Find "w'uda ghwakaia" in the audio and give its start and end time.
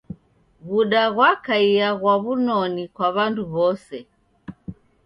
0.67-1.87